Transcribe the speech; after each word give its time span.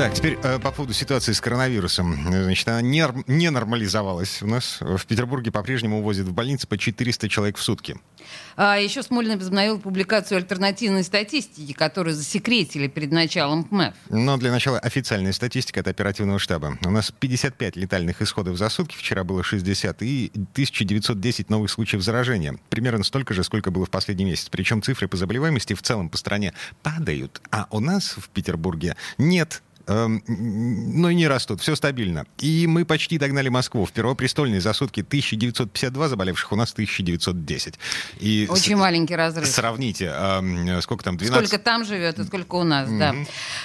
Так, 0.00 0.14
теперь 0.14 0.38
э, 0.42 0.58
по 0.58 0.72
поводу 0.72 0.94
ситуации 0.94 1.32
с 1.32 1.42
коронавирусом. 1.42 2.18
Значит, 2.26 2.66
она 2.68 2.80
не, 2.80 3.04
не 3.26 3.50
нормализовалась 3.50 4.40
у 4.40 4.46
нас. 4.46 4.78
В 4.80 5.04
Петербурге 5.04 5.50
по-прежнему 5.50 5.98
увозят 5.98 6.26
в 6.26 6.32
больницы 6.32 6.66
по 6.66 6.78
400 6.78 7.28
человек 7.28 7.58
в 7.58 7.62
сутки. 7.62 7.98
А 8.56 8.78
еще 8.78 9.02
Смольный 9.02 9.36
возобновил 9.36 9.78
публикацию 9.78 10.38
альтернативной 10.38 11.04
статистики, 11.04 11.74
которую 11.74 12.14
засекретили 12.14 12.86
перед 12.86 13.12
началом 13.12 13.64
КМЭФ. 13.64 13.94
Но 14.08 14.38
для 14.38 14.50
начала 14.50 14.78
официальная 14.78 15.34
статистика 15.34 15.80
от 15.80 15.88
оперативного 15.88 16.38
штаба. 16.38 16.78
У 16.82 16.90
нас 16.90 17.10
55 17.10 17.76
летальных 17.76 18.22
исходов 18.22 18.56
за 18.56 18.70
сутки, 18.70 18.96
вчера 18.96 19.22
было 19.22 19.44
60, 19.44 20.02
и 20.02 20.30
1910 20.32 21.50
новых 21.50 21.70
случаев 21.70 22.02
заражения. 22.02 22.58
Примерно 22.70 23.04
столько 23.04 23.34
же, 23.34 23.44
сколько 23.44 23.70
было 23.70 23.84
в 23.84 23.90
последний 23.90 24.24
месяц. 24.24 24.48
Причем 24.48 24.80
цифры 24.80 25.08
по 25.08 25.18
заболеваемости 25.18 25.74
в 25.74 25.82
целом 25.82 26.08
по 26.08 26.16
стране 26.16 26.54
падают, 26.82 27.42
а 27.50 27.66
у 27.70 27.80
нас 27.80 28.14
в 28.16 28.30
Петербурге 28.30 28.96
нет 29.18 29.62
но 29.86 31.10
и 31.10 31.14
не 31.14 31.26
растут, 31.28 31.60
все 31.60 31.76
стабильно. 31.76 32.26
И 32.38 32.66
мы 32.66 32.84
почти 32.84 33.18
догнали 33.18 33.48
Москву. 33.48 33.84
В 33.84 33.92
Первопрестольной 33.92 34.60
за 34.60 34.72
сутки 34.72 35.00
1952 35.00 36.08
заболевших, 36.08 36.52
у 36.52 36.56
нас 36.56 36.72
1910. 36.72 37.74
И 38.20 38.46
Очень 38.48 38.76
с... 38.76 38.78
маленький 38.78 39.16
разрыв. 39.16 39.46
Сравните, 39.46 40.12
э, 40.14 40.80
сколько 40.82 41.04
там, 41.04 41.16
12? 41.16 41.48
Сколько 41.48 41.62
там 41.62 41.84
живет 41.84 42.18
и 42.18 42.24
сколько 42.24 42.56
у 42.56 42.64
нас, 42.64 42.88
mm-hmm. 42.88 42.98
да. 42.98 43.14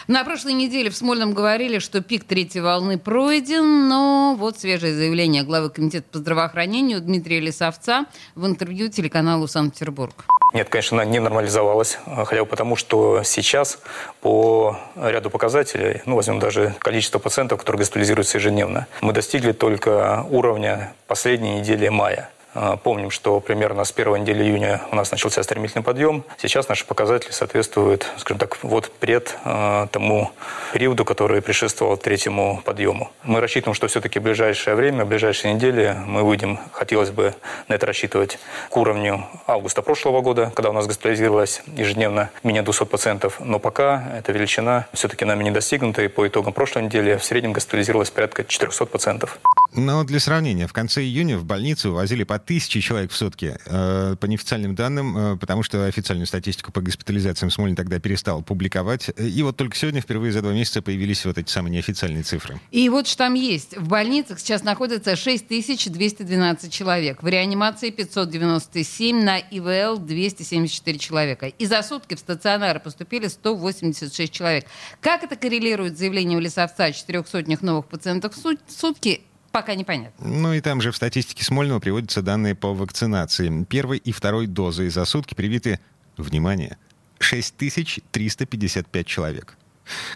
На 0.08 0.24
прошлой 0.24 0.54
неделе 0.54 0.90
в 0.90 0.96
Смольном 0.96 1.34
говорили, 1.34 1.80
что 1.80 2.02
пик 2.02 2.24
третьей 2.24 2.62
волны 2.62 2.98
пройден, 2.98 3.88
но 3.88 4.35
вот 4.38 4.60
свежее 4.60 4.96
заявление 4.96 5.44
главы 5.44 5.70
Комитета 5.70 6.07
по 6.12 6.18
здравоохранению 6.20 7.02
Дмитрия 7.02 7.40
Лисовца 7.40 8.05
в 8.35 8.46
интервью 8.46 8.90
телеканалу 8.90 9.48
«Санкт-Петербург». 9.48 10.26
Нет, 10.55 10.70
конечно, 10.70 11.01
она 11.01 11.11
не 11.11 11.20
нормализовалась, 11.20 11.99
хотя 12.05 12.41
бы 12.41 12.45
потому, 12.45 12.77
что 12.77 13.23
сейчас 13.23 13.77
по 14.21 14.77
ряду 14.95 15.29
показателей, 15.29 16.01
ну, 16.05 16.15
возьмем 16.15 16.39
даже 16.39 16.73
количество 16.79 17.20
пациентов, 17.20 17.59
которые 17.59 17.79
госпитализируются 17.79 18.37
ежедневно, 18.37 18.87
мы 19.01 19.11
достигли 19.11 19.51
только 19.51 20.26
уровня 20.29 20.93
последней 21.07 21.59
недели 21.59 21.89
мая. 21.89 22.29
А, 22.55 22.77
помним, 22.77 23.11
что 23.11 23.41
примерно 23.41 23.84
с 23.84 23.91
первой 23.91 24.21
недели 24.21 24.41
июня 24.41 24.81
у 24.89 24.95
нас 24.95 25.11
начался 25.11 25.43
стремительный 25.43 25.84
подъем. 25.84 26.23
Сейчас 26.37 26.70
наши 26.70 26.85
показатели 26.85 27.31
соответствуют, 27.31 28.07
скажем 28.17 28.39
так, 28.39 28.57
вот 28.63 28.89
пред 28.91 29.37
э, 29.43 29.87
тому 29.91 30.31
периоду, 30.73 31.03
который 31.03 31.41
предшествовал 31.41 31.98
третьему 31.98 32.61
подъему. 32.63 33.11
Мы 33.23 33.41
рассчитываем, 33.41 33.76
что 33.76 33.87
все-таки 33.87 34.20
в 34.20 34.23
ближайшее 34.23 34.76
время, 34.77 35.03
в 35.03 35.09
ближайшие 35.09 35.53
недели 35.53 35.98
мы 36.05 36.23
выйдем, 36.23 36.57
хотелось 36.71 37.09
бы 37.09 37.35
на 37.67 37.73
это 37.73 37.85
рассчитывать, 37.85 38.39
к 38.70 38.77
уровню 38.77 39.26
августа 39.48 39.81
прошлого 39.81 40.21
года, 40.21 40.53
когда 40.55 40.70
у 40.70 40.73
нас 40.73 40.87
госпитализировалось 40.87 41.61
ежедневно 41.76 42.29
менее 42.43 42.63
200 42.63 42.85
пациентов. 42.85 43.35
Но 43.41 43.59
пока 43.59 44.15
эта 44.17 44.31
величина 44.31 44.87
все-таки 44.93 45.26
нами 45.26 45.43
не 45.43 45.51
достигнута, 45.51 46.03
и 46.03 46.07
по 46.07 46.26
итогам 46.26 46.53
прошлой 46.53 46.83
недели 46.83 47.17
в 47.17 47.26
среднем 47.26 47.51
госпитализировалось 47.51 48.11
порядка 48.11 48.45
400 48.45 48.85
пациентов. 48.85 49.39
Но 49.76 50.04
для 50.04 50.20
сравнения, 50.20 50.68
в 50.68 50.73
конце 50.73 51.04
июня 51.04 51.37
в 51.37 51.45
больницу 51.45 51.90
увозили 51.91 52.23
по 52.23 52.40
тысячи 52.40 52.79
человек 52.79 53.12
в 53.12 53.15
сутки. 53.15 53.57
Э, 53.65 54.15
по 54.20 54.26
неофициальным 54.26 54.73
данным, 54.73 55.17
э, 55.17 55.37
потому 55.37 55.63
что 55.63 55.85
официальную 55.85 56.27
статистику 56.27 56.71
по 56.71 56.82
госпитализациям 56.82 57.51
Смолин 57.51 57.76
тогда 57.76 57.99
перестал 57.99 58.41
публиковать. 58.41 59.09
И 59.17 59.43
вот 59.43 59.57
только 59.57 59.76
сегодня 59.76 60.01
впервые 60.01 60.32
за 60.32 60.41
два 60.41 60.54
месяца 60.54 60.82
появились 60.82 61.26
вот 61.26 61.37
эти 61.37 61.49
самые 61.49 61.73
неофициальные 61.73 62.23
цифры. 62.23 62.59
И 62.71 62.87
вот 62.90 63.07
что 63.07 63.26
там 63.26 63.34
есть. 63.34 63.76
В 63.77 63.87
больницах 63.87 64.40
сейчас 64.40 64.63
находится 64.63 65.16
6212 65.16 66.71
человек. 66.71 67.21
В 67.21 67.27
реанимации 67.27 67.89
597, 67.89 69.23
на 69.23 69.39
ИВЛ 69.39 69.97
274 69.97 71.00
человека. 71.00 71.47
И 71.47 71.66
за 71.66 71.81
сутки 71.83 72.16
в 72.16 72.19
стационары 72.19 72.79
поступили 72.79 73.27
186 73.27 74.31
человек. 74.31 74.66
Как 75.01 75.23
это 75.23 75.35
коррелирует 75.35 75.95
с 75.95 76.00
заявлением 76.00 76.39
Лесовца 76.39 76.85
о 76.85 76.91
четырех 76.91 77.27
сотнях 77.27 77.61
новых 77.61 77.88
пациентов 77.88 78.35
в 78.35 78.57
сутки? 78.71 79.21
Пока 79.55 79.73
непонятно. 79.73 80.27
Ну 80.27 80.53
и 80.53 80.59
там 80.59 80.81
же 80.81 80.91
в 80.91 80.97
статистике 80.97 81.45
Смольного 81.45 81.79
приводятся 81.79 82.21
данные 82.21 82.55
по 82.55 82.73
вакцинации. 82.73 83.63
Первой 83.63 83.99
и 83.99 84.11
второй 84.11 84.47
дозы 84.47 84.89
за 84.89 85.05
сутки 85.05 85.33
привиты, 85.33 85.79
внимание, 86.17 86.75
6355 87.19 89.07
человек. 89.07 89.55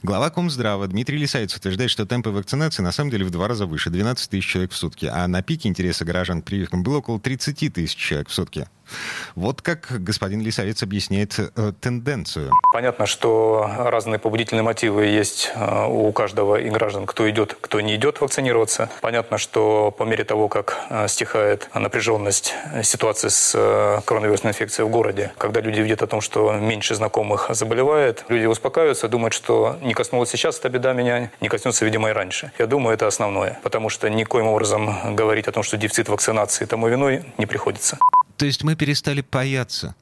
Глава 0.04 0.30
Комздрава 0.30 0.88
Дмитрий 0.88 1.18
Лисаец 1.18 1.56
утверждает, 1.56 1.90
что 1.90 2.06
темпы 2.06 2.32
вакцинации 2.32 2.82
на 2.82 2.92
самом 2.92 3.12
деле 3.12 3.24
в 3.24 3.30
два 3.30 3.48
раза 3.48 3.66
выше, 3.66 3.90
12 3.90 4.30
тысяч 4.30 4.46
человек 4.46 4.74
в 4.74 4.76
сутки, 4.76 5.06
а 5.06 5.26
на 5.30 5.42
пике 5.42 5.70
интереса 5.70 6.04
горожан 6.04 6.42
к 6.42 6.46
прививкам 6.46 6.84
было 6.84 6.98
около 6.98 7.18
30 7.18 7.74
тысяч 7.74 7.96
человек 7.96 8.28
в 8.28 8.34
сутки. 8.34 8.68
Вот 9.36 9.62
как 9.62 9.88
господин 10.04 10.42
Лисовец 10.42 10.84
объясняет 10.84 11.40
э, 11.40 11.72
тенденцию. 11.80 12.52
Понятно, 12.74 13.06
что 13.06 13.70
разные 13.78 14.20
побудительные 14.20 14.64
мотивы 14.64 15.06
есть 15.06 15.52
э, 15.56 15.86
у 15.88 16.12
каждого 16.12 16.56
и 16.56 16.70
граждан, 16.70 17.06
кто 17.06 17.30
идет, 17.30 17.58
кто 17.60 17.82
не 17.82 17.96
идет 17.96 18.22
вакцинироваться. 18.22 18.90
Понятно, 19.02 19.38
что 19.38 19.92
по 19.92 20.04
мере 20.04 20.24
того, 20.24 20.48
как 20.48 20.78
э, 20.90 21.08
стихает 21.08 21.70
напряженность 21.74 22.54
ситуации 22.84 23.30
с 23.30 23.54
э, 23.56 24.02
коронавирусной 24.06 24.52
инфекцией 24.52 24.88
в 24.88 24.92
городе, 24.92 25.32
когда 25.38 25.62
люди 25.62 25.80
видят 25.82 26.02
о 26.02 26.08
том, 26.08 26.22
что 26.22 26.54
меньше 26.54 26.96
знакомых 26.96 27.48
заболевает, 27.52 28.26
люди 28.30 28.46
успокаиваются, 28.46 29.08
думают, 29.08 29.34
что 29.34 29.78
не 29.82 29.94
коснулась 29.94 30.30
сейчас 30.30 30.60
эта 30.60 30.70
беда 30.70 30.94
меня, 30.94 31.32
не 31.42 31.50
коснется, 31.50 31.86
видимо, 31.86 32.10
и 32.10 32.14
раньше. 32.14 32.52
Я 32.60 32.68
думаю, 32.68 32.94
это 32.94 33.08
основное, 33.08 33.60
потому 33.64 33.90
что 33.90 34.10
никоим 34.10 34.48
образом 34.48 35.16
говорить 35.16 35.48
о 35.48 35.52
том, 35.52 35.64
что 35.64 35.78
дефицит 35.78 36.10
вакцинации 36.10 36.66
тому 36.66 36.88
виной 36.88 37.24
не 37.38 37.46
приходится. 37.46 37.98
То 38.40 38.46
есть 38.46 38.64
мы 38.64 38.76
перестали 38.76 39.24
бояться. 39.30 39.96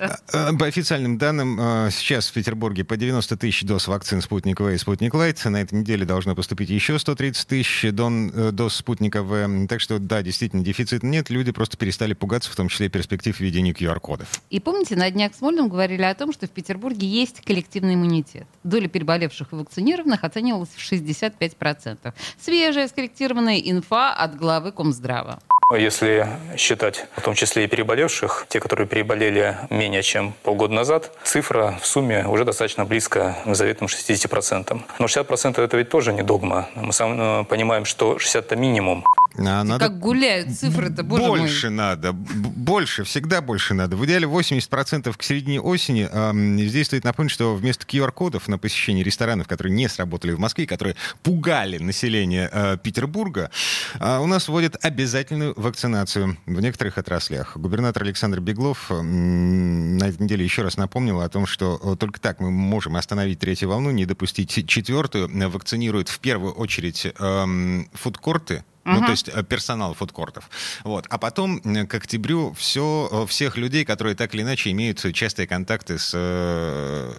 А, 0.00 0.16
а, 0.32 0.52
по 0.54 0.66
официальным 0.66 1.18
данным, 1.18 1.58
а, 1.60 1.90
сейчас 1.90 2.28
в 2.28 2.32
Петербурге 2.32 2.84
по 2.84 2.96
90 2.96 3.36
тысяч 3.36 3.64
доз 3.64 3.88
вакцин 3.88 4.20
«Спутник 4.20 4.60
В» 4.60 4.68
и 4.68 4.78
«Спутник 4.78 5.14
Лайт». 5.14 5.44
На 5.44 5.62
этой 5.62 5.80
неделе 5.80 6.04
должно 6.04 6.36
поступить 6.36 6.70
еще 6.70 6.98
130 6.98 7.48
тысяч 7.48 7.84
э, 7.84 7.90
доз 7.90 8.74
«Спутника 8.74 9.22
В». 9.22 9.66
Так 9.66 9.80
что, 9.80 9.98
да, 9.98 10.22
действительно, 10.22 10.62
дефицита 10.62 11.04
нет. 11.04 11.30
Люди 11.30 11.50
просто 11.50 11.76
перестали 11.76 12.14
пугаться, 12.14 12.50
в 12.50 12.56
том 12.56 12.68
числе 12.68 12.88
перспектив 12.88 13.38
введения 13.38 13.72
QR-кодов. 13.72 14.28
И 14.50 14.60
помните, 14.60 14.94
на 14.94 15.10
днях 15.10 15.34
с 15.34 15.40
Мольным 15.40 15.68
говорили 15.68 16.02
о 16.02 16.14
том, 16.14 16.32
что 16.32 16.46
в 16.46 16.50
Петербурге 16.50 17.06
есть 17.06 17.42
коллективный 17.44 17.94
иммунитет. 17.94 18.46
Доля 18.62 18.88
переболевших 18.88 19.52
и 19.52 19.56
вакцинированных 19.56 20.22
оценивалась 20.22 20.70
в 20.70 20.92
65%. 20.92 22.12
Свежая 22.40 22.88
скорректированная 22.88 23.58
инфа 23.58 24.12
от 24.12 24.36
главы 24.36 24.72
Комздрава. 24.72 25.40
Если 25.76 26.28
считать 26.56 27.06
в 27.16 27.22
том 27.22 27.34
числе 27.34 27.64
и 27.64 27.66
переболевших, 27.66 28.46
те, 28.48 28.60
которые 28.60 28.86
переболели 28.86 29.56
менее 29.70 30.02
чем 30.02 30.34
полгода 30.42 30.74
назад, 30.74 31.10
цифра 31.24 31.78
в 31.80 31.86
сумме 31.86 32.26
уже 32.26 32.44
достаточно 32.44 32.84
близко 32.84 33.36
к 33.44 33.54
заветным 33.54 33.88
60%. 33.88 34.80
Но 34.98 35.06
60% 35.06 35.62
это 35.62 35.76
ведь 35.76 35.88
тоже 35.88 36.12
не 36.12 36.22
догма. 36.22 36.68
Мы 36.74 36.92
сам 36.92 37.20
э, 37.20 37.44
понимаем, 37.44 37.84
что 37.84 38.18
60 38.18 38.52
это 38.52 38.56
минимум. 38.56 39.04
А 39.36 39.64
надо... 39.64 39.78
Как 39.86 39.98
гуляют 39.98 40.50
цифры-то, 40.50 41.02
боже 41.02 41.22
Больше 41.22 41.68
мой. 41.68 41.76
надо, 41.76 42.12
больше, 42.12 43.04
всегда 43.04 43.40
больше 43.40 43.74
надо. 43.74 43.96
В 43.96 44.04
идеале 44.04 44.26
80% 44.26 45.16
к 45.16 45.22
середине 45.22 45.60
осени. 45.60 46.08
Э, 46.10 46.32
здесь 46.66 46.86
стоит 46.86 47.04
напомнить, 47.04 47.32
что 47.32 47.54
вместо 47.54 47.86
QR-кодов 47.86 48.48
на 48.48 48.58
посещение 48.58 49.04
ресторанов, 49.04 49.48
которые 49.48 49.74
не 49.74 49.88
сработали 49.88 50.32
в 50.32 50.38
Москве, 50.38 50.66
которые 50.66 50.96
пугали 51.22 51.78
население 51.78 52.48
э, 52.52 52.76
Петербурга, 52.82 53.50
э, 53.98 54.18
у 54.18 54.26
нас 54.26 54.48
вводят 54.48 54.76
обязательную 54.84 55.54
вакцинацию 55.56 56.36
в 56.46 56.60
некоторых 56.60 56.98
отраслях. 56.98 57.56
Губернатор 57.56 58.02
Александр 58.02 58.40
Беглов 58.40 58.90
э, 58.90 59.00
на 59.00 60.04
этой 60.04 60.22
неделе 60.22 60.44
еще 60.44 60.62
раз 60.62 60.76
напомнил 60.76 61.20
о 61.20 61.28
том, 61.28 61.46
что 61.46 61.80
э, 61.82 61.96
только 61.96 62.20
так 62.20 62.40
мы 62.40 62.50
можем 62.50 62.96
остановить 62.96 63.38
третью 63.38 63.68
волну, 63.68 63.90
не 63.90 64.06
допустить 64.06 64.68
четвертую. 64.68 65.30
Вакцинируют 65.50 66.08
в 66.08 66.18
первую 66.18 66.52
очередь 66.52 67.06
э, 67.06 67.84
фудкорты, 67.92 68.64
ну, 68.84 69.00
то 69.04 69.10
есть 69.12 69.28
э, 69.28 69.42
персонал 69.44 69.94
фудкортов. 69.94 70.50
Вот. 70.84 71.06
А 71.08 71.18
потом 71.18 71.60
к 71.60 71.94
октябрю 71.94 72.52
все, 72.54 73.08
э, 73.10 73.26
всех 73.26 73.56
людей, 73.56 73.84
которые 73.84 74.16
так 74.16 74.34
или 74.34 74.42
иначе 74.42 74.70
имеют 74.70 75.04
частые 75.14 75.46
контакты 75.46 75.98
с 75.98 76.12
э, 76.14 77.12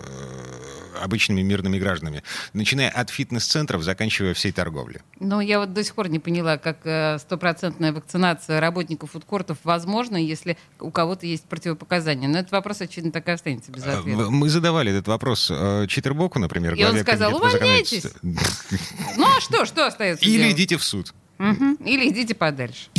обычными 1.01 1.41
мирными 1.41 1.79
гражданами, 1.79 2.23
начиная 2.53 2.89
от 2.89 3.09
фитнес-центров, 3.09 3.81
заканчивая 3.83 4.33
всей 4.33 4.51
торговлей. 4.51 4.99
Ну, 5.19 5.39
я 5.39 5.59
вот 5.59 5.73
до 5.73 5.83
сих 5.83 5.95
пор 5.95 6.09
не 6.09 6.19
поняла, 6.19 6.57
как 6.57 7.19
стопроцентная 7.19 7.91
вакцинация 7.91 8.59
работников 8.59 9.11
фудкортов 9.11 9.57
возможна, 9.63 10.17
если 10.17 10.57
у 10.79 10.91
кого-то 10.91 11.25
есть 11.25 11.43
противопоказания. 11.45 12.29
Но 12.29 12.39
этот 12.39 12.51
вопрос, 12.51 12.81
очевидно, 12.81 13.11
так 13.11 13.27
и 13.27 13.31
останется 13.31 13.71
без 13.71 13.83
ответа. 13.83 14.29
Мы 14.29 14.49
задавали 14.49 14.91
этот 14.91 15.07
вопрос 15.07 15.47
Читербоку, 15.87 16.39
например. 16.39 16.75
И 16.75 16.83
он 16.83 16.97
сказал, 16.99 17.35
увольняйтесь. 17.35 18.07
Ну, 18.21 19.25
а 19.25 19.41
что, 19.41 19.65
что 19.65 19.87
остается 19.87 20.25
Или 20.25 20.51
идите 20.51 20.77
в 20.77 20.83
суд. 20.83 21.13
Угу. 21.39 21.85
Или 21.85 22.09
идите 22.09 22.35
подальше. 22.35 22.89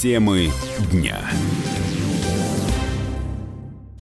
Темы 0.00 0.50
дня. 0.92 1.18